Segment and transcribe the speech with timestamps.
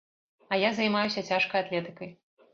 [0.49, 2.11] А я займаюся цяжкай атлетыкай.